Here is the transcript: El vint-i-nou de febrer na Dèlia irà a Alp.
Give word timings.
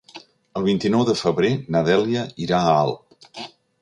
El 0.59 0.63
vint-i-nou 0.67 1.03
de 1.09 1.15
febrer 1.19 1.51
na 1.75 1.83
Dèlia 1.91 2.25
irà 2.47 2.63
a 2.63 2.73
Alp. 2.79 3.29